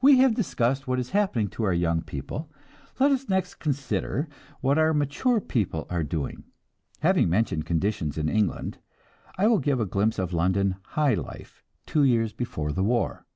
[0.00, 2.50] We have discussed what is happening to our young people;
[2.98, 4.28] let us next consider
[4.62, 6.44] what our mature people are doing.
[7.00, 8.78] Having mentioned conditions in England,
[9.36, 13.26] I will give a glimpse of London "high life" two years before the war.